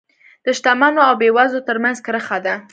[0.45, 2.55] د شتمنو او بېوزلو ترمنځ کرښه ده.